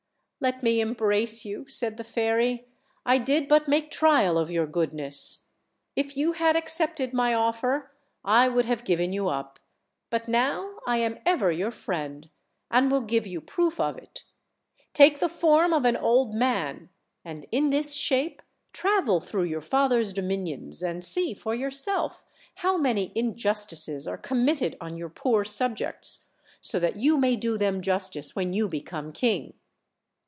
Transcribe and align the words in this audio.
''Let 0.43 0.63
me 0.63 0.79
embrace 0.79 1.45
you," 1.45 1.67
said 1.67 1.97
the 1.97 2.03
fairy; 2.03 2.65
"I 3.05 3.19
did 3.19 3.47
but 3.47 3.67
make 3.67 3.91
trial 3.91 4.39
of 4.39 4.49
your 4.49 4.65
goodness. 4.65 5.49
If 5.95 6.17
you 6.17 6.31
had 6.31 6.55
accepted 6.55 7.11
nr: 7.13 7.37
offer 7.39 7.91
I 8.25 8.49
would 8.49 8.65
have 8.65 8.83
given 8.83 9.13
you 9.13 9.27
up; 9.29 9.59
but 10.09 10.27
now 10.27 10.79
I 10.87 10.97
am 10.97 11.17
evei 11.27 11.55
your 11.59 11.69
friend, 11.69 12.27
and 12.71 12.89
will 12.89 13.01
give 13.01 13.27
you 13.27 13.39
proof 13.39 13.79
of 13.79 13.99
it. 13.99 14.23
Take 14.95 15.19
the 15.19 15.29
form 15.29 15.73
of 15.75 15.85
an 15.85 15.95
old 15.95 16.33
man, 16.33 16.89
and 17.23 17.45
in 17.51 17.69
this 17.69 17.93
shape 17.93 18.41
travel 18.73 19.19
through 19.19 19.43
your 19.43 19.61
father's 19.61 20.11
dominions, 20.11 20.81
and 20.81 21.05
see 21.05 21.35
for 21.35 21.53
yourself 21.53 22.25
how 22.55 22.77
many 22.79 23.11
in 23.13 23.35
justices 23.37 24.07
are 24.07 24.17
committed 24.17 24.75
on 24.81 24.97
your 24.97 25.09
poor 25.09 25.45
subjects, 25.45 26.29
so 26.61 26.79
that 26.79 26.95
you 26.97 27.19
may 27.19 27.35
do 27.35 27.59
them 27.59 27.79
justice 27.83 28.35
when 28.35 28.53
you 28.53 28.67
become 28.67 29.11
king. 29.13 29.53